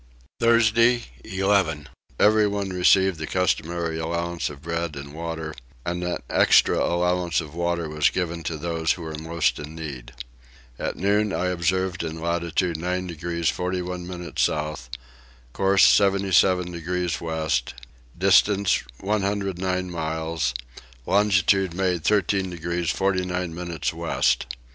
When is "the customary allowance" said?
3.19-4.49